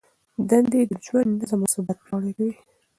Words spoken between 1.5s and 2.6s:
او ثبات پیاوړی کوي.